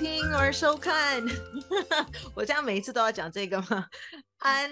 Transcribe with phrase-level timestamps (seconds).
[0.00, 1.22] 听而收看。
[2.34, 3.86] 我这样每一次都要讲这个吗？
[4.38, 4.70] 安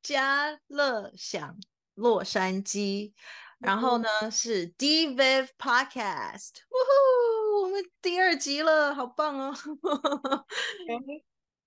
[0.00, 1.58] 家乐享
[1.96, 3.12] 洛杉矶，
[3.58, 9.52] 然后呢是 D Viv Podcast，呜呼，我们第二集了，好棒哦！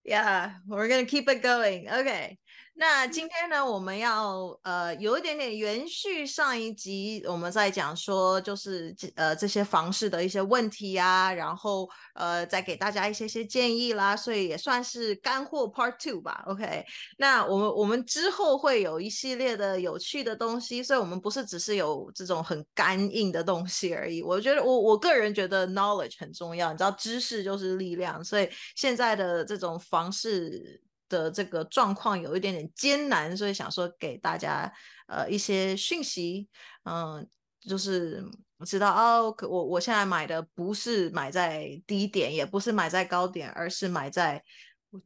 [0.04, 1.88] Yeah, we're gonna keep it going.
[1.92, 2.40] OK.
[2.74, 16.44] 那今天呢，我们要呃有一点点延续上一集，我们在讲说就是呃这些房市的一些问题啊，然后呃再给大家一些些建议啦，所以也算是干货 Part Two 吧。
[16.48, 16.84] OK，
[17.18, 24.24] 那我们我们之后会有一系列的有趣的东西，所以我们不是只是有这种很干硬的东西而已。
[24.24, 30.82] 我觉得我我个人觉得 knowledge 很重要，你知道知识就是力量，所以现在的这种房市。
[31.12, 34.72] 的这个状况有一点点艰难，所以想说给大家
[35.08, 36.48] 呃一些讯息，
[36.86, 37.28] 嗯，
[37.60, 38.24] 就是
[38.66, 44.42] 知道哦，我我现在买的不是买在低点，也不是买在高点，而是买在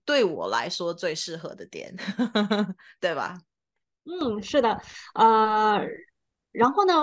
[0.05, 1.93] 对我来说最适合的点，
[3.01, 3.37] 对吧？
[4.05, 4.79] 嗯，是的，
[5.15, 5.81] 呃，
[6.51, 6.93] 然后呢，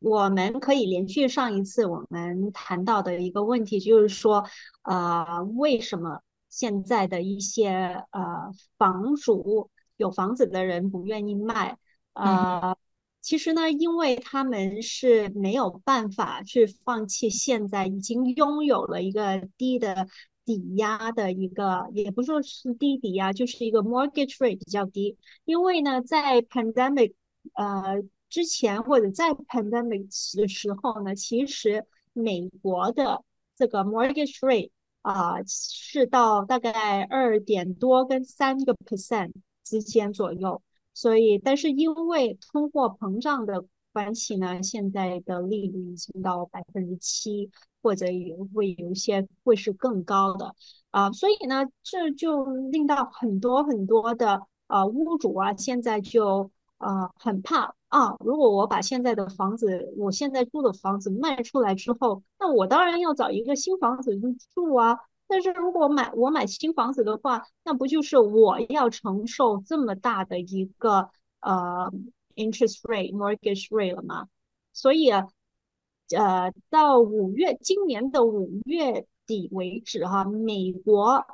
[0.00, 4.46] 我们可以连续上一次我们谈到的一个问题，就是说，
[4.82, 6.20] 呃，为什么？
[6.52, 7.70] 现在的一些
[8.10, 11.78] 呃房主有房子的人不愿意卖，
[12.12, 12.76] 呃，
[13.22, 20.06] 其实呢，因为他们是没有办法去放弃现在已经拥有了一个低的
[20.44, 25.16] 抵押的一个，也不说是低抵押，就是一个 mortgage rate 比较低。
[25.46, 27.14] 因为呢，在 pandemic
[27.54, 33.24] 呃之前或者在 pandemic 的时候呢，其实美国的
[33.56, 34.70] 这个 mortgage rate
[35.02, 39.32] 啊，是到大概二点多跟三个 percent
[39.64, 40.62] 之间左右，
[40.94, 47.50] 所以，但是因为通货膨胀的关系呢，现在的利率已经到百分之七，
[47.82, 50.54] 或者也会有一些会是更高的
[50.90, 57.74] 啊，所以呢，这就令到很多很多的啊屋主啊，现在就啊很怕。
[57.92, 64.98] 啊，如果我把现在的房子，我现在住的房子卖出来之后，那我当然要找一个新房子去住啊。
[65.26, 71.10] 但是如果买我买新房子的话，那不就是我要承受这么大的一个
[71.40, 71.92] 呃
[72.34, 74.26] interest rate mortgage rate 了吗？
[74.72, 81.26] 所以呃，到五月今年的五月底为止哈，美国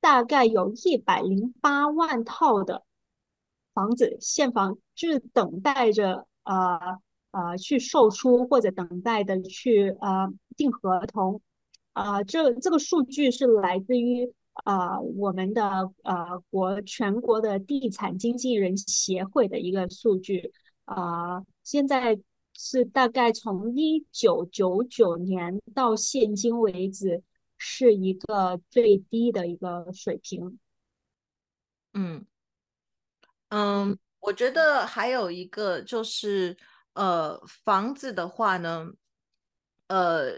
[0.00, 2.82] 大概有一百零八万套的。
[3.72, 6.98] 房子现房就是等待着呃
[7.30, 11.40] 呃去售出或者等待的去呃订合同，
[11.92, 14.32] 啊这这个数据是来自于
[14.64, 20.52] 啊我们的呃国全国的地产经纪人协会的一个数据
[20.84, 22.18] 啊现在
[22.54, 27.22] 是大概从一九九九年到现今为止
[27.56, 30.58] 是一个最低的一个水平，
[31.94, 32.26] 嗯。
[33.50, 36.56] 嗯，我觉得还有一个就是，
[36.94, 38.86] 呃，房子的话呢，
[39.86, 40.32] 呃，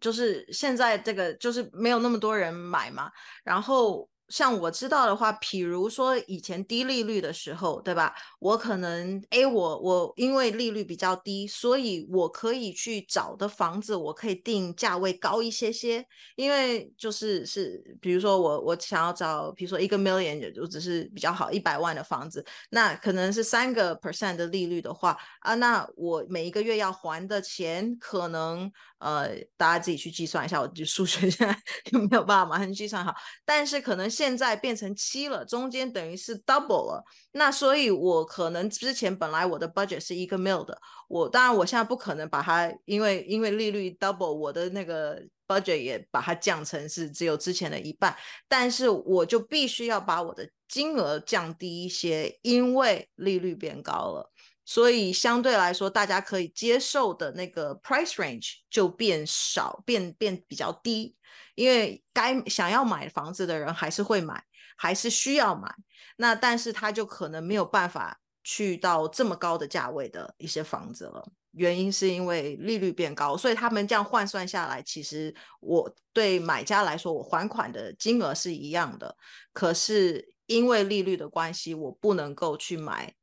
[0.00, 3.10] 就是现在这个就是没有那么多人买嘛，
[3.42, 4.08] 然后。
[4.28, 8.14] 像我知道的话，比如说以前低利率的时候，对吧？
[8.40, 16.04] 我可能，哎，我我因为利率比较低，所以我可以去找的房子，我可以定价位高一些些。
[16.36, 28.70] 因为就是是，比如说我我想要找，比如说一个 million 就只是比较好一百万的房子，那可能是三个 percent 的利率的话啊，那我每一个月要还的钱可能。
[29.00, 31.54] 呃，大家自己去计算一下，我就数学现在
[31.92, 33.14] 就没有办法马上计算好？
[33.44, 37.04] 但是可能现在变成七了，中间等于是 double 了。
[37.32, 48.16] 那所以，我可能之前本来我的 budget 是一个 mil 的，我当然我现在不可能把它，因为因为利率 double，我的那个 budget 也把它降成是只有之前的一半。
[48.46, 54.30] 但是我就必须要把我的金额降低一些，因为利率变高了。
[54.66, 61.14] 所以相对来说，大家可以接受的那个 price range 就变少，变变比较低，
[61.54, 64.44] 因为该想要买房子的人还是会买，
[64.76, 65.74] 还是需要买。
[66.16, 79.16] 那但是他就可能没有办法去到这么高的价位的一些房子了，原因是因为利率变高，所以他们这样换算下来，其实我对买家来说，我还款的金额是一样的，
[79.52, 83.14] 可是因为利率的关系，我不能够去买，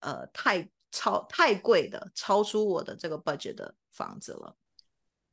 [0.00, 0.68] 呃，太。
[0.96, 4.56] 超太贵的，超出我的这个 budget 的房子了。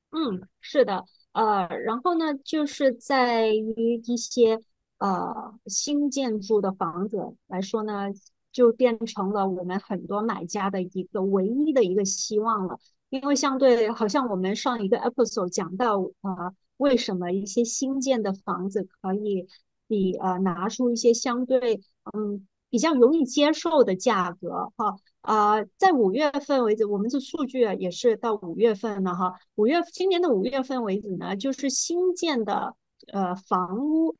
[0.09, 4.59] 嗯，是的，呃，然后呢，就是在于一些
[4.97, 8.07] 呃新建筑的房子来说呢，
[8.51, 12.77] 就变成了我们很多买家的一个唯一的一个希望了。
[13.09, 19.47] 因为相对好像我们上一个 episode 讲到，呃，为什么一些新建的房子可以
[19.87, 21.81] 比呃拿出一些相对
[22.13, 32.75] 嗯比较容易接受的价格哈，啊在五月份为止，我们这数据啊也是到五月份了哈，五月今年的五月份为止呢，就是新建的
[33.13, 34.15] 呃房屋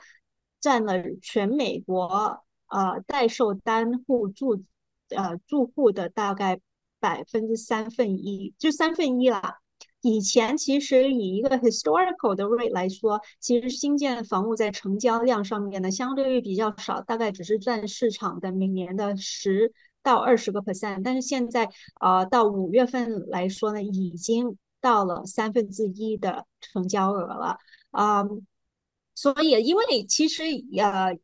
[0.59, 4.63] 占了全美国呃待售单户住
[5.09, 6.59] 呃住户的大概
[6.99, 9.57] 百分之三分一，就三分一啦。
[10.01, 19.71] 以前其实以一个 historical 的 rate 来说，其实新建的房屋在成交量上面呢，相对于比较少，大概只是占市场的每年的十
[20.03, 21.01] 到二十个 percent。
[21.03, 21.69] 但是现在
[21.99, 27.57] 呃到五月份来说呢，已经到了三分之一的成交额了
[27.91, 28.23] 啊。
[29.15, 30.43] 所以因为其实
[30.77, 31.17] 呃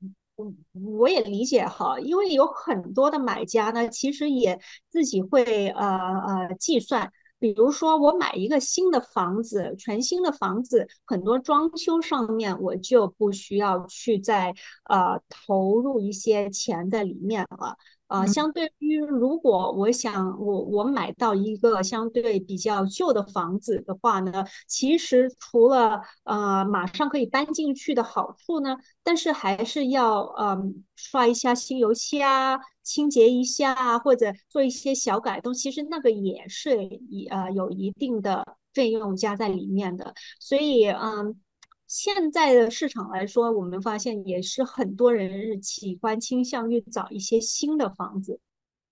[0.73, 4.59] 我也理解哈，因为有很多的买家呢，其实也
[4.89, 7.11] 自己会呃呃计算。
[7.39, 17.77] 比如说，我买一个新的房子，全新的房子，很多装修上面我就不需要去再呃投入一些钱在里面了。
[18.07, 41.35] 呃，相对于如果我想我我买到一个相对比较旧的房子的话呢，其实除了呃马上可以搬进去的好处呢，但是还是要嗯刷一下新油漆啊，清洁一下啊，或者做一些小改动，其实那个也是一呃有一定的费用加在里面的，所以嗯。
[41.87, 48.39] 现在的市场来说，我们发现也是很多人喜欢倾向于找一些新的房子。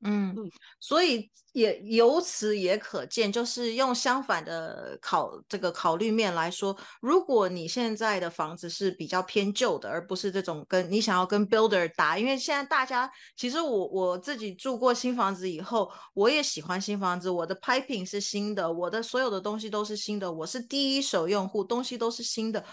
[0.02, 0.36] 嗯，
[0.80, 22.64] 所以也由此也可见，就是用相反的考这个考虑面来说，如果你现在的房子是比较偏旧的，而不是这种跟你想要跟 builder 打，因为现在大家其实我我自己住过新房子以后，我也喜欢新房子，我的 piping 是新的，我的所有的东西都是新的，我是第一手用户，东西都是新的。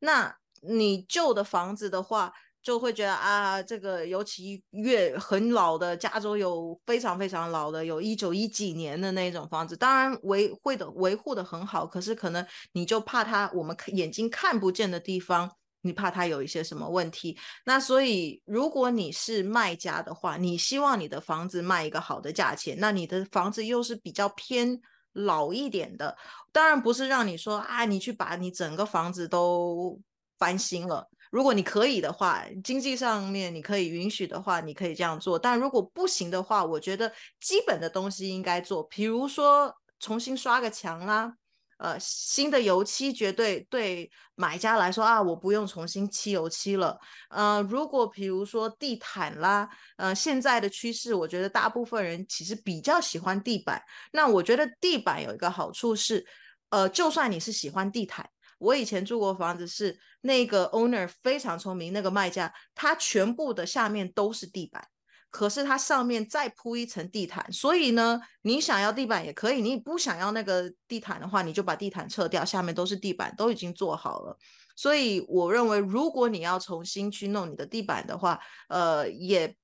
[0.00, 2.32] 那你旧的房子的话。
[2.62, 17.38] 就会觉得啊，这个尤其越很老的，加州有非常非常老的，有一九一几年的那种房子，当然维会的维护的很好，可是可能你就怕它，我们眼睛看不见的地方，你怕它有一些什么问题。
[17.64, 24.78] 那所以如果你是卖家的话，你希望你的房子卖一个好的价钱，那你的房子又是比较偏
[25.14, 26.14] 老一点的，
[26.52, 29.98] 当然不是让你说啊，你去把你整个房子都
[30.38, 31.08] 翻新了。
[31.30, 35.38] 如果你可以的话，经济上面你可以允许的话，你可以这样做。
[35.38, 41.32] 但如果不行的话，我觉得基本的东西应该做，比如说重新刷个墙啦，
[41.78, 46.98] 呃，新的油漆绝对对买家来说啊，我不用重新漆油漆了。
[47.30, 49.68] 呃，如果比如说地毯啦，
[49.98, 53.80] 呃，现在的趋势，我觉得大部分人其实比较喜欢地板。
[54.12, 56.26] 那我觉得地板有一个好处是，
[56.70, 58.28] 呃，就算你是喜欢地毯。
[58.60, 64.86] 我以前住过房子，是那个 owner 非常聪明，那个卖家他全部的下面都是地板，
[65.30, 74.36] 可是他上面再铺一层地毯，所以呢，你想要地板也可以，你不想要那个地毯的话，你就把地毯撤掉，下面都是地板，都已经做好了。
[74.76, 79.56] 所以我认为，如果你要重新去弄你的地板的话，呃，也，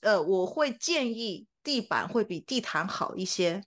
[0.00, 3.62] 呃，我会建议地板会比地毯好一些。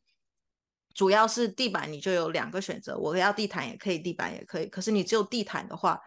[0.93, 4.67] 主要是地板，你就有两个选择，我要地毯也可以，地板也可以。
[4.67, 5.99] 可是你只有地毯的话，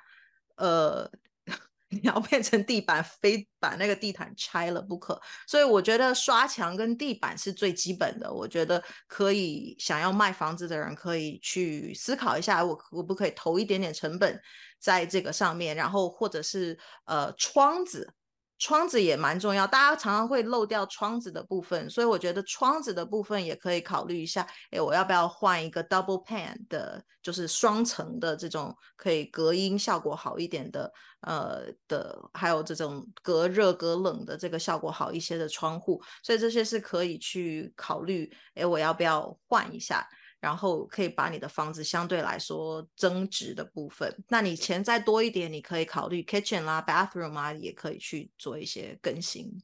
[0.57, 1.11] 呃，
[1.91, 5.21] 你要变成地板，非把那个地毯拆了不可。
[5.47, 8.33] 所以我觉得刷墙跟地板是最基本的。
[8.33, 14.41] 我觉得可以想要卖房子的人可以去思考一下，我可不可以投一点点成本
[14.79, 18.15] 在这个上面，然后或者是呃窗子。
[18.59, 24.47] 窗子也蛮重要，大家常常会漏掉窗子的部分，所以我觉得窗子的部分也可以考虑一下。
[24.71, 38.33] 哎，我要不要换一个 double pan 的，就是双层的这种可以隔音效果好一点的，呃的，还有这种隔热隔冷的这个效果好一些的窗户，所以这些是可以去考虑。
[38.55, 40.09] 哎，我要不要换一下？
[40.39, 49.63] 然后可以把你的房子相对来说增值的部分，那你钱再多一点，你可以考虑 kitchen 啦、bathroom 啊，也可以去做一些更新。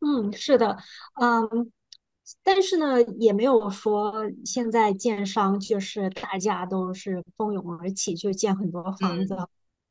[0.00, 0.76] 嗯，是的，
[1.20, 1.72] 嗯，
[2.42, 9.36] 但是呢，也没有说现在建商就是大家都是蜂拥而起，就建很多房子。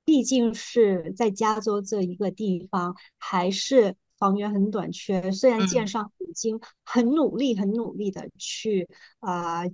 [0.05, 5.31] 毕竟是在加州这一个地方，还是房源很短缺。
[5.31, 8.88] 虽然建商已经很努力、很努力的去
[9.19, 9.62] 啊。
[9.62, 9.72] 呃，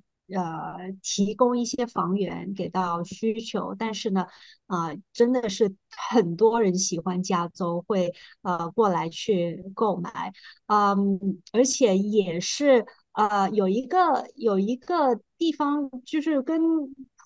[1.02, 4.26] 提供一些房源给到需求，但是呢，
[4.68, 5.76] 啊，真的是
[6.12, 10.34] 很多人喜欢加州，会呃过来去购买，
[10.68, 16.60] 嗯，而且也是呃有一个有一个地方，就是跟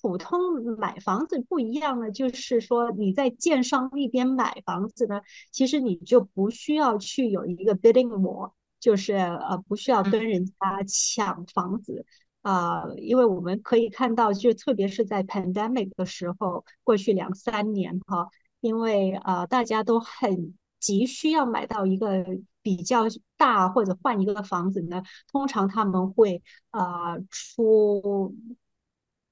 [0.01, 0.39] 普通
[0.77, 5.21] 买房子不一样呢，就是说你在建商那边买房子呢，
[5.51, 10.53] 其实你就不需要去有一个 bidding war，就是呃不需要跟人家
[10.87, 12.05] 抢房子
[12.45, 18.29] 啊，因为我们可以看到，就特别是在 pandemic 的时候，过去两三年哈，
[18.61, 22.23] 因为啊大家都很急需要买到一个
[22.61, 28.35] 比较大或者换一个房子呢，通常他们会啊出。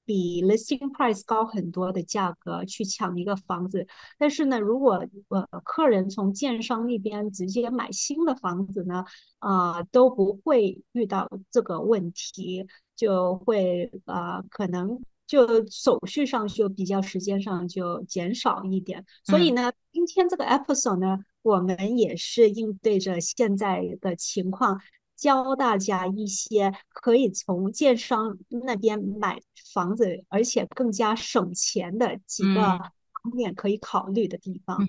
[0.06, 3.86] 比 listing price 高很多的价格去抢一个房子，
[4.18, 9.02] 但是呢，如果呃客人从建商那边直接买新的房子呢，
[9.38, 19.04] 啊都不会遇到这个问题，就会啊可能就手续上就比较时间上就减少一点。
[19.24, 24.80] 所以呢，今天这个 episode 呢，我们也是应对着现在的情况。
[25.16, 29.40] 教大家一些可以从建商那边买
[29.72, 32.90] 房子，而且更加省钱的几个方
[33.32, 34.84] 面可以考虑的地方。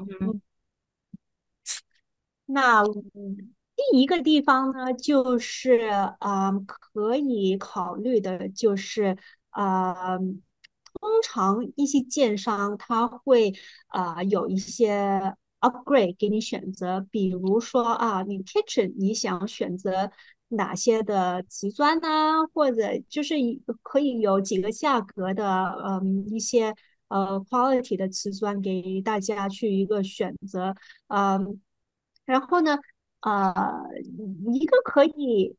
[2.47, 2.83] 那
[3.91, 5.89] 第一个地方呢，就是
[6.19, 9.17] 啊，可以考虑的就是
[9.49, 13.53] 啊，通常一些建商他会
[13.87, 15.35] 啊有一些。
[15.61, 20.11] upgrade 给你选择，比如说啊，你 kitchen 你想选择
[20.49, 22.45] 哪些的瓷砖呢？
[22.53, 23.33] 或者就是
[23.81, 26.75] 可以有几个价格的，嗯，一些
[27.07, 30.75] 呃 quality 的瓷砖给大家去一个选择，
[31.07, 31.59] 嗯，
[32.25, 32.77] 然后呢，
[33.25, 33.89] 呃，
[34.53, 35.57] 一个可以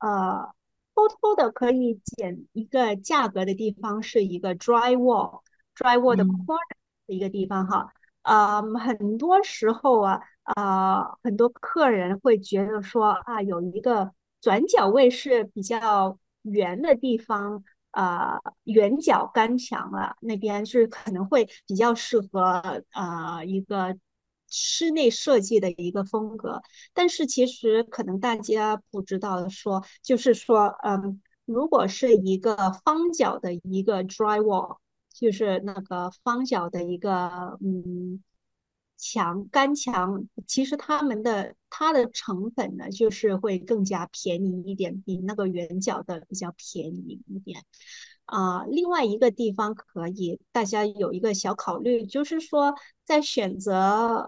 [0.00, 0.52] 呃
[0.94, 6.58] 偷偷的可以减一个价格的地方是一个 drywall，drywall 的 corner
[7.06, 7.90] 的一个地方哈。
[8.20, 10.20] 啊，很多时候啊，
[10.56, 23.96] 呃，很多客人会觉得说啊，有一个转角位是比较圆的地方，呃，圆角干墙啊，那边是可能会比较适合呃一个
[24.56, 26.62] 室内设计的一个风格。
[26.94, 34.78] 但是其实可能大家不知道的说，就是说，嗯，如果是一个方角的一个 drywall。
[35.18, 38.22] 就是那个方角的一个嗯
[38.98, 47.64] 墙干墙，其实他们的它的成本呢，就是会更加便宜一点，比那个圆角的比较便宜一点。
[48.26, 53.74] 啊，另外一个地方可以大家有一个小考虑，就是说在选择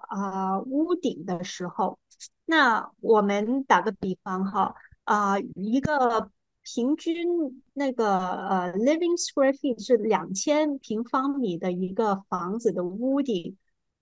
[0.08, 1.98] 啊屋顶的时候，
[2.46, 4.74] 那我们打个比方哈，
[5.04, 6.30] 啊一个。
[6.70, 13.56] 平均那个呃，living square feet 是两千平方米的一个房子的屋顶，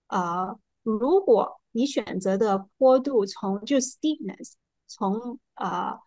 [0.07, 5.97] 呃，如果你选择的坡度从就 steepness 从呃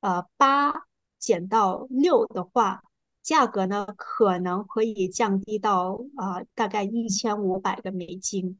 [0.00, 0.74] 呃八
[1.18, 2.82] 减到六的话，
[3.22, 8.58] 价格呢可能可以降低到啊大概一千五百个美金。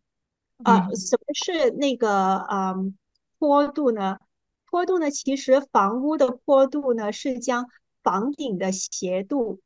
[0.64, 2.97] 啊，什么是那个嗯
[3.38, 4.19] 坡度呢？
[4.71, 5.11] 坡度呢？
[5.11, 7.69] 其实房屋的坡度呢，是将
[8.02, 9.61] 房顶的斜度，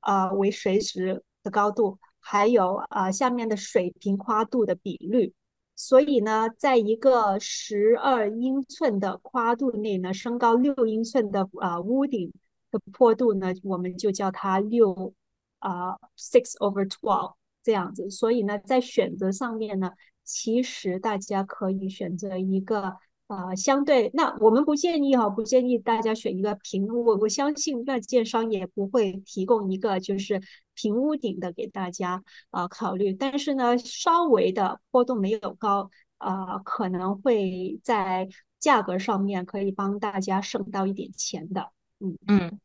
[0.00, 5.32] 啊为垂直的高度，还有啊下面的水平跨度的比率。
[5.76, 12.32] 所以呢，在一个十二英寸的跨度内呢，升高六英寸的啊屋顶
[12.72, 15.14] 的坡度呢，我们就叫它六
[15.60, 18.10] 啊 six over twelve 这样子。
[18.10, 19.92] 所以呢，在选择上面呢，
[20.24, 22.96] 其实大家可以选择一个。
[23.28, 27.18] 啊，相对那我们不建议哈，不建议大家选一个平屋。
[27.18, 30.42] 我相信那建商也不会提供一个就是
[30.74, 33.14] 平屋顶的给大家啊考虑。
[33.14, 41.70] 但是呢，稍微的波动没有高啊，可能会在价格上面可以帮大家省到一点钱的。
[42.02, 42.60] 嗯嗯，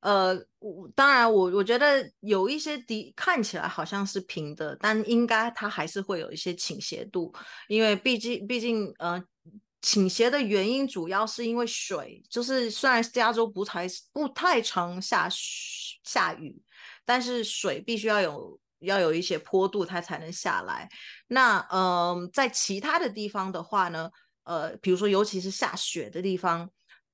[0.00, 7.34] 呃，我当然我我觉得有一些底看起来好像是平的，但应该它还是会有一些倾斜度，
[7.68, 9.22] 因为毕竟毕竟呃。
[9.80, 15.28] 倾斜的原因主要是因为水，就是虽然加州不太不太常下
[16.02, 16.60] 下雨，
[17.04, 20.88] 但是水必须要有要有一些坡度，它才能下来。
[21.28, 24.10] 那嗯，在其他的地方的话呢，
[24.42, 26.68] 呃，比如说尤其是下雪的地方。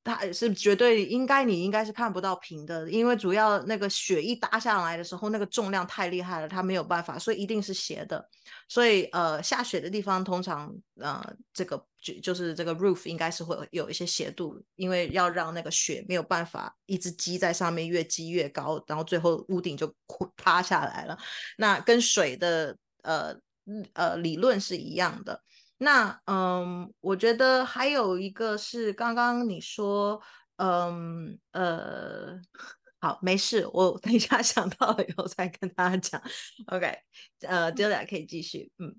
[0.05, 8.29] 它是绝对应该，你应该是看不到平的，因为主要那个雪一搭下来的时候，那个重量太厉害了，它没有办法，所以一定是斜的。
[8.69, 10.71] 所以呃，下雪的地方通常
[11.01, 19.91] 呃，这个就就是这个 roof 应该是会有一些斜度，因为要让那个雪没有办法一直积在上面，越积越高，然后最后屋顶就
[20.37, 21.17] 塌下来了。
[21.57, 23.35] 那跟水的呃
[23.95, 25.43] 呃理论是一样的。
[25.79, 30.21] 那嗯，我觉得还有一个是刚刚你说，
[30.57, 32.39] 嗯呃，
[33.01, 36.23] 好，没事，我等一下想到了以后再跟大家讲。
[36.69, 36.97] OK，
[37.41, 38.71] 呃 d i l a 可以继续。
[38.79, 38.95] 嗯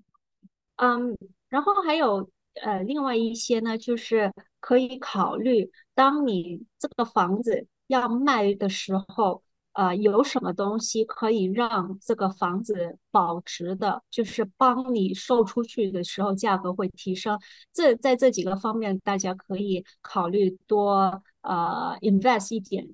[0.76, 1.16] 嗯，
[1.48, 2.30] 然后还有
[2.62, 9.42] 呃，另外一些呢，就是可以考虑，当你这个房子要卖的时候，
[9.76, 17.38] 呃，有什么东西可以让这个房子保值的，就是帮你售出去的时候价格会提升。
[17.74, 22.88] 这在这几个方面，大家可以考虑多呃 invest 一点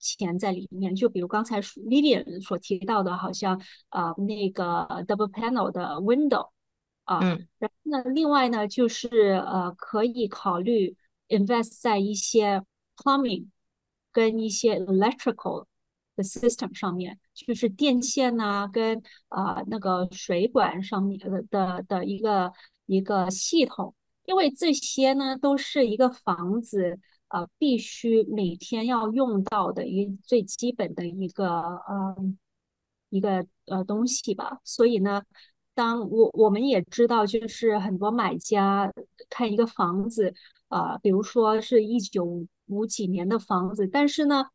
[0.00, 0.92] 钱在里面。
[0.94, 6.48] 就比如刚才 Vivian 所提到的，好像呃那个 double panel 的 window。
[7.04, 9.08] 啊，嗯然后呢，另外呢，就是
[9.46, 10.94] 呃，可以考虑
[11.28, 12.62] invest 在一些
[12.96, 13.46] plumbing
[14.12, 15.67] 跟一些 electrical
[16.18, 22.52] 的 system 上面，就是电线呐、跟啊、那个水管上面的的的一个
[22.86, 23.94] 一个系统，
[24.26, 26.98] 因为这些呢都是一个房子
[27.28, 32.16] 呃必须每天要用到的一最基本的一个呃
[33.10, 35.22] 一个呃东西吧，所以呢。
[35.78, 38.92] 当我我们也知道，就是很多买家
[39.30, 40.34] 看一个房子，
[40.66, 44.46] 啊，比如说是一九五几年的房子，但是呢，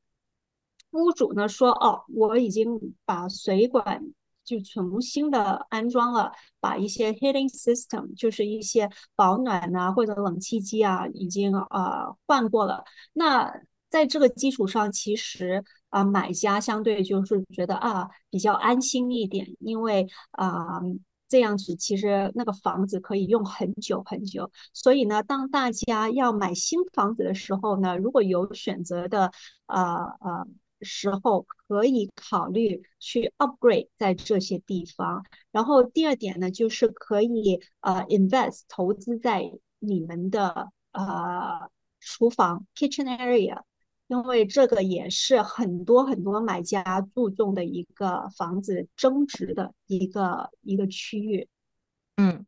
[0.93, 4.01] 屋主呢说，哦，我已经把水管
[4.45, 12.83] 就重新的安装了，把一些 heating system，就是一些保暖啊或者冷气机啊，已经啊换过了。
[13.13, 13.53] 那
[13.89, 20.79] 在这个基础上，其实啊，买家相对就是觉得啊比较安心一点，因为啊。
[21.29, 29.31] 这样子其实那个房子可以用很久很久，所以呢，当大家要买新房子的时候呢，如果有选择的
[29.65, 29.81] 呃
[30.19, 30.45] 呃
[30.83, 35.23] 时候，可以考虑去 upgrade 在这些地方。
[35.51, 43.61] 然后第二点呢，就是可以呃 invest 投资在你们的呃厨房 kitchen area。
[44.07, 51.47] 因为这个也是很多很多买家注重的一个房子增值的一个一个区域。
[52.17, 52.45] 嗯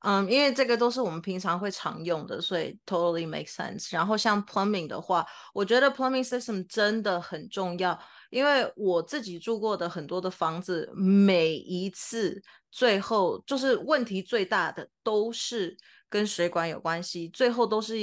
[0.00, 3.88] 嗯，因为这个都是我们平常会常用的，所以 totally make sense。
[3.90, 7.98] 然后像 plumbing 的话，我觉得 plumbing system 真的很重要，
[8.30, 15.76] 因为我自己住过的很多的房子，每一次最后就是问题最大的都是
[16.08, 17.94] 跟水管有关系，最后都是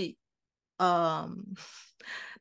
[0.77, 1.45] 嗯。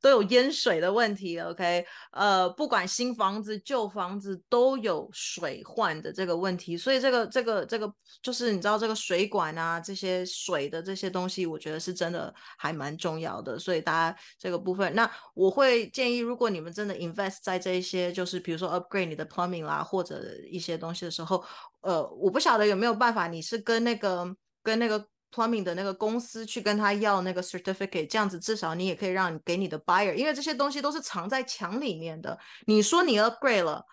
[0.03, 13.57] 都有淹水的问题，OK，呃，不管新房子、旧房子都有水患的这个问题，所以这个、这个、这个就是你知道这个水管啊，这些水的这些东西，我觉得是真的还蛮重要的。
[13.57, 21.45] 所以大家这个部分，那我会建议，如果你们真的 invest 在这一些，就是比如说 upgrade 你的 plumbing 啦，或者一些东西的时候，
[21.83, 24.35] 呃，我不晓得有没有办法，你是跟那个
[24.65, 25.12] 跟那个。
[25.35, 32.38] Plumbing 的那个公司去跟他要那个 certificate，这样子至少你也可以让给你的 buyer，因为这些东西都是藏在墙里面的。
[32.66, 33.85] 你说你 upgrade 了，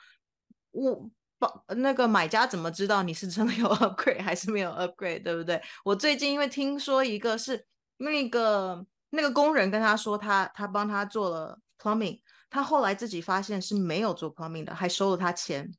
[0.71, 5.61] 我保那个买家怎么知道你是真的有 upgrade 还是没有 upgrade，对不对？
[5.85, 7.65] 我最近因为听说一个是
[7.97, 15.71] 那个那个工人跟他说他他帮他做了 plumbing，他后来自己发现是没有做 plumbing 的，还收了他钱。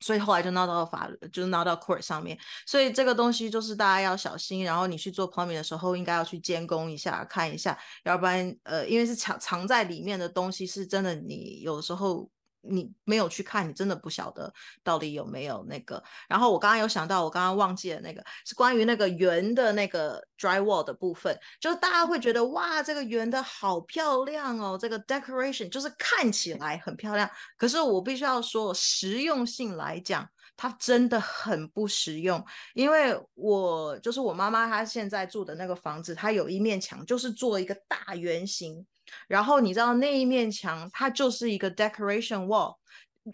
[0.00, 2.38] 所以后来就闹到法，就是闹到 court 上面。
[2.66, 4.64] 所以这个东西就是大家要小心。
[4.64, 12.30] 然后你去做 plumbing 的时候，应该要去监工一下，看一下，要不然呃，因为是藏藏在里面的东西，是真的，你有时候。
[12.68, 14.52] 你没有去看，你真的不晓得
[14.82, 16.02] 到底有没有那个。
[16.28, 27.28] 然后我刚刚有想到，我刚刚忘记了那个是关于那个圆的那个 drywall 的部分，就是大家会觉得哇，这个圆的好漂亮哦，这个 decoration 就是看起来很漂亮。
[27.56, 32.44] 可是我必须要说，实用性来讲，它真的很不实用。
[32.74, 38.86] 因为我就是我妈妈她现在住的那个房子，它有一面墙就是做一个大圆形。
[39.28, 42.76] 然后你知道那一面墙，它就是一个 decoration wall，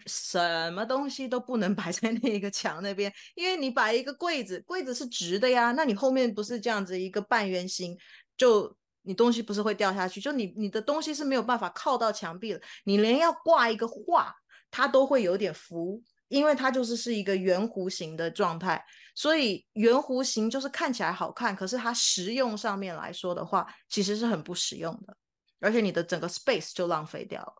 [0.05, 7.97] 什么东西都不能 摆在那一个墙那边，因为你摆一个柜子，柜子是直的呀，那你后面不是这样子一个半圆形，
[8.35, 14.33] 就你东西不是会掉下去，就你你的东西是没有办法靠到墙壁的，你连要挂一个画，
[14.71, 18.83] 它都会有点浮，因为它就是是一个圆弧形的状态，
[19.13, 25.15] 所以圆弧形就是看起来好看，可是它实用上面来说的话，其实是很不实用的。
[25.63, 27.55] 而且你的整个 space 就浪费掉了。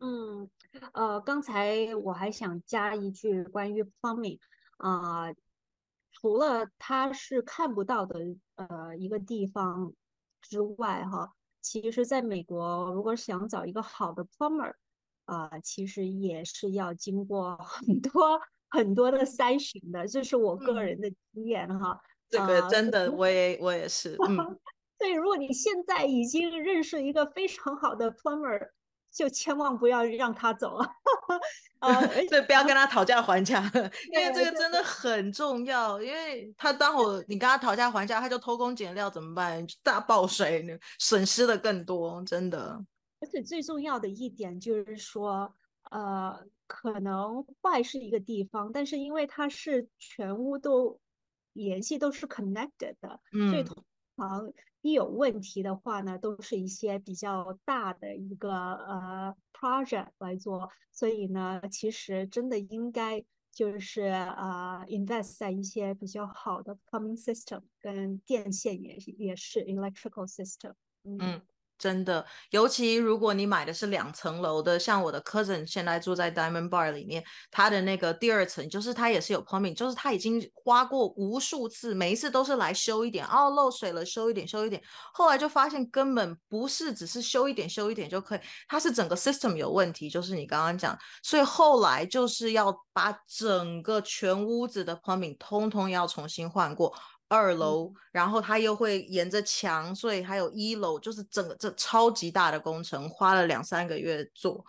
[0.00, 0.48] 嗯，
[0.92, 4.38] 呃，刚才我还想加一句关于 plumbing
[4.78, 5.32] 啊，
[6.10, 8.18] 除了它是看不到的
[8.54, 9.92] 呃一个地方
[10.40, 14.72] 之外，哈，其实在美国，如果想找一个好的 plumber
[15.26, 22.00] 啊，其实也是要经过很多很多的筛选的，这是我个人的经验哈。
[22.30, 24.58] 这个真的，我也我也是，嗯。
[24.98, 28.70] 所以，如果你现在已经认识一个非常好的 plumber，
[29.12, 30.84] 就千万不要让他走了。
[31.78, 31.88] 啊，
[32.28, 33.62] 对，不要跟他讨价还价，
[34.12, 36.02] 因为这个真的很重要。
[36.02, 39.64] 因为他当会你跟他讨价还价，他就偷工减料怎么办？
[39.82, 42.84] 大爆水，损失的更多，真的。
[43.20, 45.52] 而且最重要的一点就是说，
[45.90, 51.00] 呃，可能坏是一个地方，但是因为它是全屋都
[51.52, 53.76] 联系都是 connected 的，所以通
[54.16, 71.42] 常一有问题的话呢，都是一些比较大的一个呃 project 来做，所以呢，其实真的应该就是呃 invest 在一些比较好的 plumbing system 跟电线也也是 electrical system，嗯。
[71.78, 96.92] 真的，尤其如果你买的是两层楼的，像我的 cousin 现在住在 Diamond Bar 里面，他的那个第二层就是他也是有 plumbing，就是他已经花过无数次，每一次都是来修一点，哦漏水了修一点修一点，后来就发现根本不是只是修一点修一点就可以，它是整个 system 有问题，就是你刚刚讲，所以后来就是要把整个全屋子的 plumbing 通通要重新换过。
[97.28, 104.64] 二楼，然后他又会沿着墙，所以还有一楼，就是整个这超级大的工程，花了两三个月做。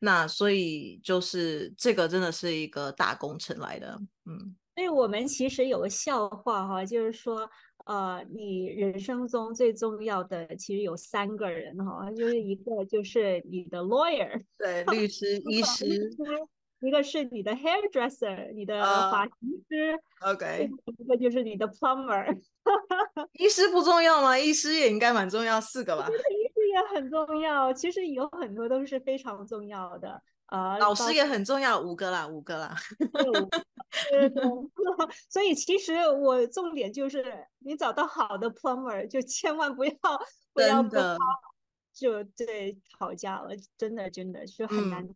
[0.00, 4.56] 那所以就是这个真的是一个大工程来的，嗯。
[4.74, 7.48] 所以我们其实有个笑话哈，就是说，
[7.86, 16.10] 呃，你人生中最重要的其实有三个人哈，就是一个就是你的 lawyer，对，律师、医师。
[16.84, 19.34] 一个是你的 hairdresser，你的发型
[19.68, 22.38] 师，OK，一个就是你的 plumber。
[23.34, 24.38] 医师不重要吗？
[24.38, 26.08] 医师也应该蛮重要，四个吧。
[26.08, 30.20] 医师也很重要，其实有很多都是非常重要的。
[30.46, 32.76] 呃，老师也很重要，五个啦，五个啦。
[34.10, 34.42] 对对。
[35.28, 37.24] 所以其实我重点就是，
[37.60, 39.92] 你找到好的 plumber，就千万不要
[40.52, 41.18] 不要跟他
[41.92, 45.08] 就对吵架了，真的真的是很难啊。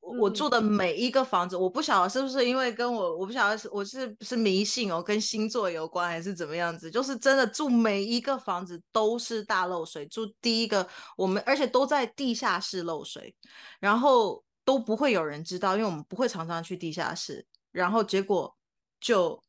[0.00, 10.06] 我住的每一个房子，我不晓得是不是因为跟我，我不晓得是我是是迷信哦，跟星座有关还是怎么样子，就是真的住每一个房子都是大漏水。
[10.06, 13.34] 住第一个，我们而且都在地下室漏水，
[13.80, 18.54] 然后都不会有人知道，因为我们不会常常去地下室，然后结果
[19.00, 19.42] 就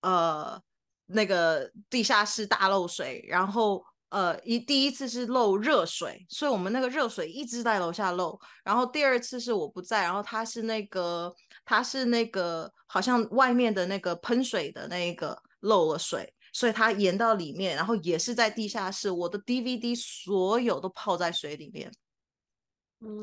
[0.00, 0.60] 呃
[1.06, 3.84] 那个地下室大漏水，然后。
[4.10, 8.38] 呃，一第一次是漏热水，所以我们那个热水一直在楼下漏。
[8.64, 11.32] 然后第二次是我不在，然后他是那个
[11.64, 21.92] 他是那个好像外面的那个喷水的那个漏了水，所以他延到里面，然后也是在地下室，我的 DVD 所有都泡在水里面，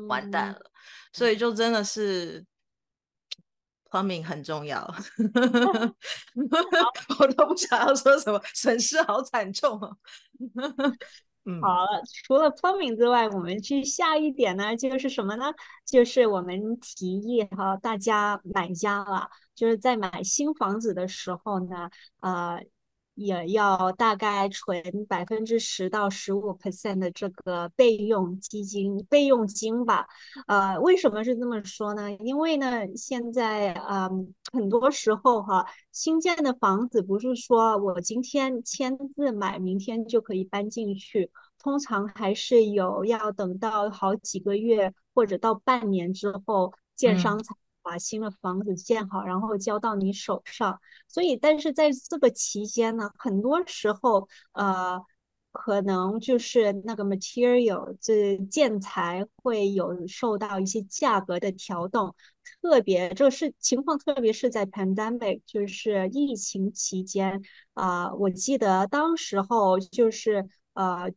[0.08, 0.70] 完蛋了。
[1.12, 2.46] 所以就真的是。
[3.90, 4.84] plumbing 很重要
[7.18, 9.96] 我都不想要说什么，损失好惨重哦。
[11.44, 15.46] 嗯，好了，除了聪明之外，我们去下一点呢，就是什么呢？
[15.86, 22.60] 就是我们提议哈，大家买家了，就是在买新房子的时候呢，呃。
[23.18, 30.06] 也要大概存百分之十到十五 percent 的这个备用基金、备用金吧。
[30.46, 32.12] 呃，为什么是这么说呢？
[32.20, 41.28] 因为呢，现在嗯，很多时候哈，新建的房子不是说我今天签字买，明天就可以搬进去，
[41.58, 47.52] 通常还是有要等到好几个月或者到半年之后，建商才。
[47.88, 50.78] 把新的房子建好，然后交到你手上。
[51.08, 55.00] 所以，但是在这个期间呢，很多时候，呃，
[55.52, 62.14] 可能就是那个 material 这建材会有受到一些价格的调动。
[62.60, 67.42] 特别这个是情况，特别是在 pandemic 就是疫情期间
[67.74, 71.10] 啊，我记得当时候就是呃。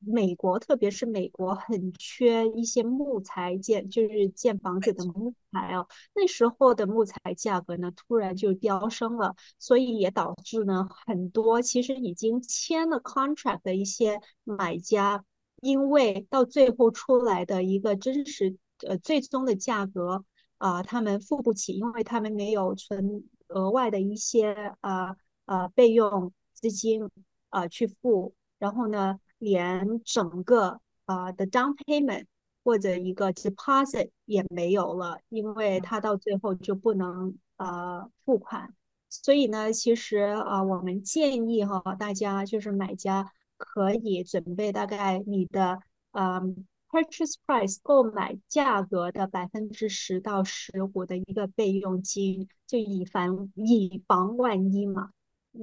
[0.00, 5.84] 美国，特别是美国，很缺一些木材建，就是建房子的木材啊。
[6.14, 15.24] 那时候的木材价格呢，突然就飙升了，所以也导致呢，很多其实已经签了 contract 的一些买家，
[15.62, 18.56] 因为到最后出来的一个真实
[18.86, 20.24] 呃最终的价格
[20.58, 27.10] 啊，他们付不起，因为他们没有存额外的一些呃呃备用资金
[27.48, 29.18] 啊去付，然后呢。
[29.38, 32.26] 连整个啊的 down payment
[32.64, 38.74] 或者一个 deposit 也没有了，因为他到最后就不能呃付款。
[39.08, 45.78] 所以呢，其实啊，我们建议哈大家就是买家可以准备大概你的
[46.12, 46.42] 呃
[46.90, 55.10] purchase price 购买价格的百分之十到十五的一个备用金，就以防以防万一嘛。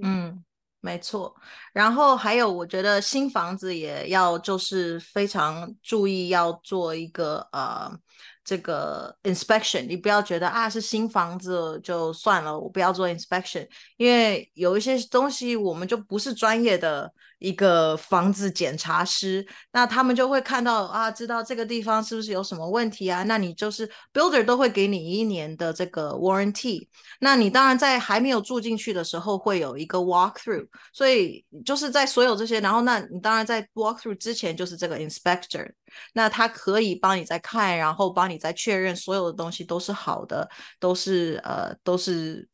[0.02, 0.44] 嗯。
[0.86, 1.36] 没错，
[1.74, 7.92] 然后还有，我觉得新房子也要就是非常注意，要做一个呃
[8.44, 9.88] 这个 inspection。
[9.88, 13.68] 你不要觉得啊是新房子就算了，我不要做 inspection，
[13.98, 17.12] 因为有一些东西我们就不是专业的。
[17.40, 23.24] 一个房子检查师，那他们就会看到啊，知道这个地方是不是有什么问题啊？
[23.24, 26.88] 那你就是 builder 都会给你一年的这个 warranty。
[27.20, 35.70] 那你当然在还没有住进去的时候会有一个 walk through，所以就是在所有这些，然后那你当然在 walk through 之前就是这个 inspector，
[36.14, 42.48] 那他可以帮你再看，然后帮你再确认所有的东西都是好的，都是呃都是。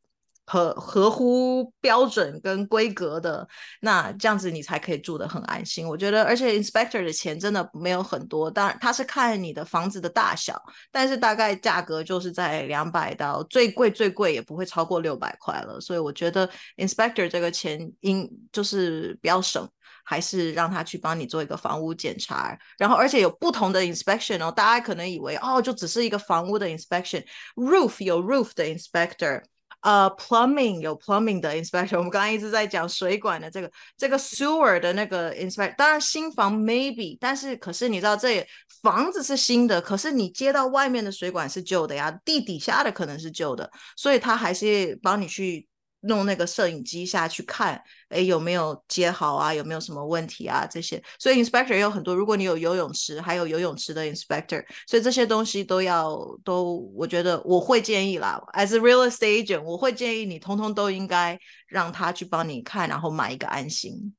[0.52, 3.48] 合合乎标准跟规格的，
[3.80, 5.88] 那这样子你才可以住得很安心。
[5.88, 10.62] 我觉得，而且 inspector 的钱真的没有很多，当然他是看你的房子的大小，
[10.92, 15.80] 但是大概价格就是在两百到最贵最贵也不会超过六百块了。
[15.80, 19.66] 所以我觉得 inspector 这个钱应就是比较省，
[20.04, 22.60] 还是让他去帮你做一个房屋检查。
[22.78, 29.42] 然后而且有不同的 inspection 哦，大家可能以为哦就只是一个房屋的 inspection，roof 有 roof 的 inspector。
[29.82, 38.46] 呃，plumbing 有 plumbing 的 inspection，我们刚刚一直在讲水管的这个这个 sewer 的那个 inspection 当然新房 maybe，但是可是你知道这
[38.82, 45.68] 房子是新的，可是你接到外面的水管是旧的呀，地底下的可能是旧的，所以他还是帮你去。
[46.02, 49.54] 弄那个摄影机下去看，哎，有没有接好啊？
[49.54, 50.66] 有没有什么问题啊？
[50.66, 52.16] 这些，所以 inspector 也有很多。
[52.16, 58.42] 如果你有游泳池，还有游泳池的 inspector，所以这些东西都要都，我觉得我会建议啦。
[58.54, 64.16] As a real estate agent，我会建议你通通都应该让他去帮你看，然后买一个安心。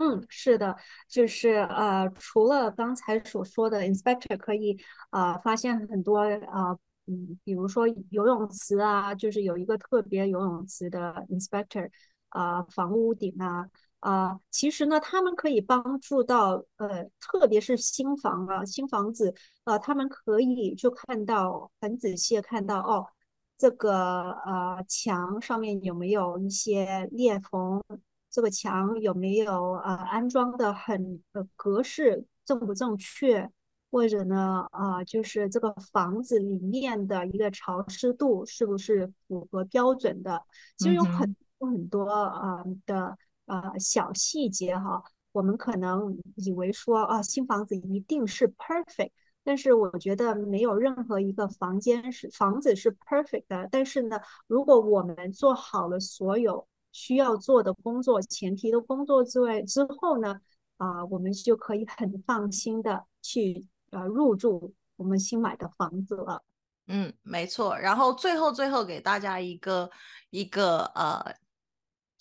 [0.00, 0.76] 嗯，是的，
[1.08, 4.76] 就是呃，除了刚才所说的 inspector 可以
[5.10, 6.76] 啊发现很多啊。
[7.06, 11.90] 嗯，比如说游泳池啊，就是有一个特别游泳池的 inspector
[12.28, 19.34] 啊，房屋顶啊，啊，其实呢，他们可以帮助到呃，特别是新房啊，新房子，
[19.64, 23.06] 呃，他们可以就看到很仔细的看到哦，
[23.58, 27.82] 这个呃墙上面有没有一些裂缝，
[28.30, 33.50] 这个墙有没有呃安装的很呃格式正不正确。
[33.92, 40.42] 或者呢，啊，就是这个房子里面的一个潮湿度是不是符合标准的？
[40.78, 45.02] 其实有很多很多啊的啊小细节哈，
[45.32, 49.10] 我们可能以为说啊新房子一定是 perfect，
[49.44, 53.68] 但是我觉得没有任何一个房间是房子是 perfect 的。
[53.70, 60.40] 但是呢，如果我们做好了所有需要做的工作、前提的工作之外之后呢，
[60.78, 63.68] 啊，我们就可以很放心的去。
[63.92, 66.42] 呃，入住我们新买的房子了。
[66.88, 67.78] 嗯，没错。
[67.78, 69.90] 然后最后最后给大家一个
[70.30, 71.34] 一个呃。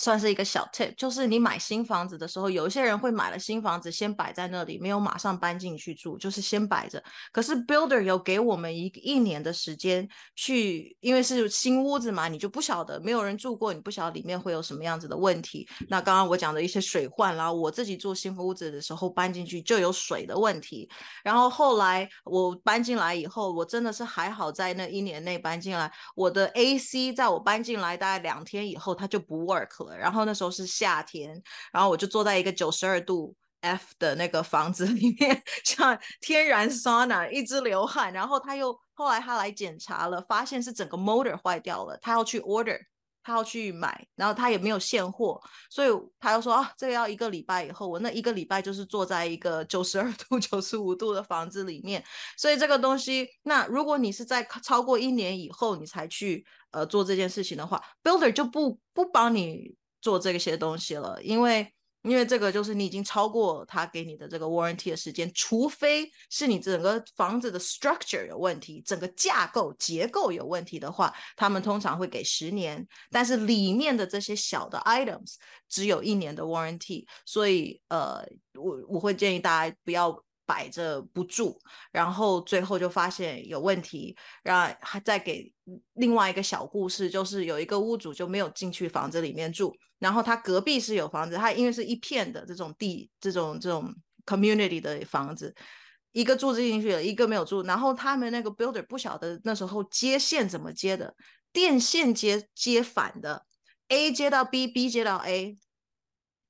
[0.01, 7.01] 算是一个小 tip，就是你买新房子的时候，有一些人会买了新房子先摆在那里，没有马上搬进去住，就是先摆着。
[7.31, 15.69] 可是 builder 有给我们一一年的时间去，因为是新屋子嘛，你就不晓得没有人住过，你不晓得里面会有什么样子的问题。
[15.87, 20.89] 那刚刚我讲的一些水患啦，我自己住新屋子的时候搬进去就有水的问题，
[21.23, 29.90] 然后后来我搬进来以后，我真的是还好在那一年内搬进来，我的 AC 在我搬进来大概两天以后它就不 work 了。
[29.97, 38.11] 然后那时候是夏天，然后我就坐在一个九十二度 F 的那个房子里面，像天然 sana 一直流汗。
[38.11, 42.79] 然后他又后来他来检查了，发现是整个 motor 坏掉了，他要去 order，
[43.23, 47.87] 他要去买，然后他也没有现货，所以他又说啊，这个要一个礼拜以后。
[47.87, 52.03] 我那一个礼拜就是坐在一个九十二度、 九十五度的房子里面，
[52.37, 59.75] 所以这个东西，那如果你是在超过一年以后你才去呃做这件事情的话，builder 就不不帮你。
[60.01, 61.71] 做这些东西了，因为
[62.03, 75.35] 因为这个就是你已经超过他给你的这个 warranty 的时间，除非是你整个房子的 structure 有问题，整个架构结构有问题的话，他们通常会给十年，但是里面的这些小的 items
[75.69, 80.23] 只有一年的 warranty，所以呃，我我会建议大家不要。
[80.51, 81.57] 摆着不住，
[81.93, 85.49] 然后最后就发现有问题，然后还再给
[85.93, 95.55] 另外一个小故事，就是有一个屋主就没有进去房子里面住，然后他隔壁是有房子，他因为是一片的这种地，这种这种 community 的房子，
[96.11, 101.15] 一个住进去了，一个没有住，然后他们那个 builder 不晓得那时候接线怎么接的，
[101.53, 103.45] 电线接接反的
[103.87, 105.57] ，A 接到 B，B 接到 A，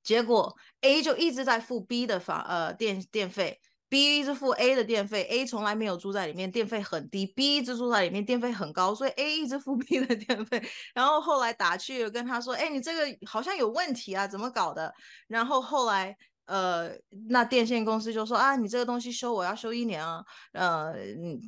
[0.02, 3.60] 结果 A 就一直在付 B 的房呃电电费。
[3.92, 10.62] B 一直付 A 的电费，A 从来没有住在里面，电费很低；B 一直住在里面，电费很高，所以 A 一直付 B 的电费。
[10.94, 14.94] 然后后来打去跟他说：“哎，你这个好像有问题啊，怎么搞的？”
[15.28, 16.16] 然后后来。
[16.46, 16.90] 呃，
[17.28, 20.92] 那电线公司就说啊，你这个东西修我要修一年啊，呃，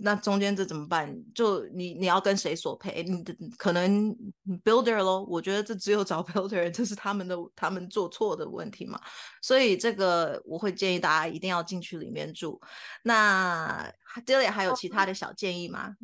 [0.02, 1.14] 那中间这怎么办？
[1.34, 3.02] 就你你要跟谁索赔？
[3.02, 4.16] 你的可能
[4.64, 8.98] builder 咯，我觉得这只有找 builder，这是他们的他们做错的问题嘛。
[9.42, 12.60] 所以这个我会建议大家一定要进去里面住。
[13.02, 13.92] 那
[14.24, 15.94] 这里还有其他的小建议吗？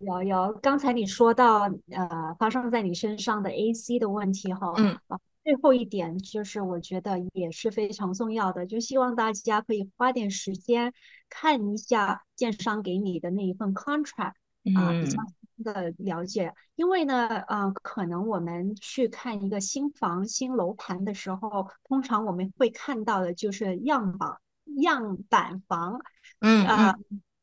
[0.00, 4.98] 有有，刚才你说到呃发生在你身上的 AC 的问题哈，嗯。
[5.50, 10.92] 最后一点就是，我觉得也是非常重要的，就希望大家可以花点时间
[11.28, 14.34] 看一下建商给你的那一份 contract
[14.76, 15.18] 啊，比较
[15.64, 16.54] 的了解。
[16.76, 24.30] 因为呢，呃，可能我们去看一个新房、新楼盘的时候，通常我们会看到的就是样板、
[24.76, 26.00] 样板房，
[26.38, 26.94] 嗯啊。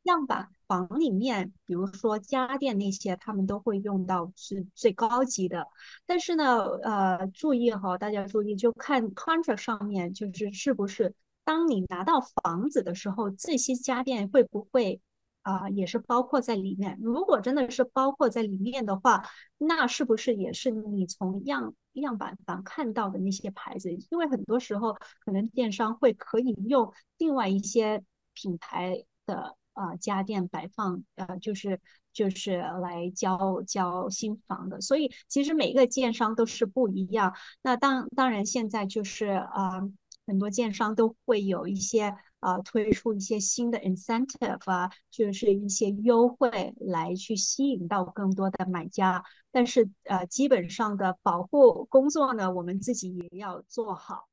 [0.08, 5.68] 样板房里面，比如说家电那些，他们都会用到是最高级的。
[6.06, 15.00] 但是呢，呃，注意哈，大家注意，就看 contract 上面，就是是不是当你拿到房子的时候，这些家电会不会
[15.42, 16.98] 啊，也是包括在里面？
[17.02, 19.24] 如果真的是包括在里面的话，
[19.58, 23.94] 那是不是也是你从样样板房看到的那些牌子？
[24.10, 24.94] 因为很多时候，
[25.24, 29.56] 可能电商会可以用另外一些品牌的。
[29.78, 31.80] 啊，家电摆放，呃，就是
[32.12, 37.34] 就是来交交新房的，所以其实每个建商都是不一样。
[37.62, 39.82] 那当当然现在就是啊，
[40.26, 49.24] 很多建商都会有一些啊推出一些新的 incentive 啊，就是一些优惠来去吸引到更多的买家。
[49.52, 54.28] 但是呃，基本上的保护工作呢，我们自己也要做好。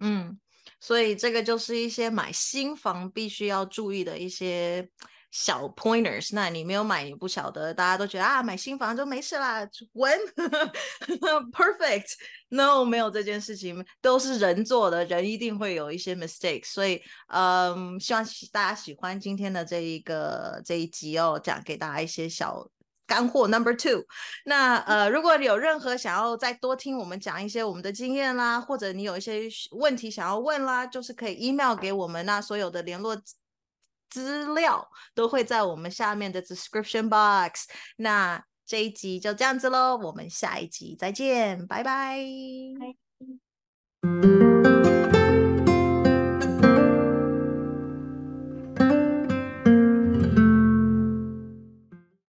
[0.00, 0.40] 嗯。
[0.80, 4.88] 所以这个就是一些买新房必须要注意的一些
[5.30, 6.30] 小 pointers。
[6.32, 10.18] 那你没有买，你不晓得，大家都觉得啊，买新房就没事啦，when
[11.52, 12.12] perfect
[12.48, 16.64] no 没有这件事情，都是人做的，人一定会有一些 mistake。
[16.64, 22.68] 所以，嗯，希望大家喜欢今天的这一个这一集哦，讲给大家一些小。
[23.08, 24.04] 干货 Number Two，
[24.44, 33.20] 那呃，如果你有任何想要再多听我们讲一些我们的经验啦，或者你有一些问题想要问啦，就是可以 email 给我们，那所有的联络
[34.10, 37.66] 资料都会在我们下面的 description box。
[37.96, 42.18] 那这一集就这样子喽，我们下一集再见，拜拜。